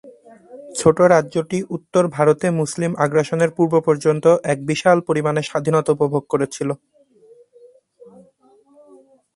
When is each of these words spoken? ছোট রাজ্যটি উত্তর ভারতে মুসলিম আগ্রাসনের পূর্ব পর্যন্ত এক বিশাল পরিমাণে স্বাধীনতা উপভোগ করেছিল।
ছোট 0.79 0.97
রাজ্যটি 1.13 1.57
উত্তর 1.75 2.03
ভারতে 2.07 2.47
মুসলিম 2.61 2.91
আগ্রাসনের 3.03 3.51
পূর্ব 3.57 3.73
পর্যন্ত 3.87 4.25
এক 4.43 4.59
বিশাল 4.69 4.97
পরিমাণে 5.07 5.41
স্বাধীনতা 5.49 5.89
উপভোগ 5.95 6.23
করেছিল। 6.29 6.69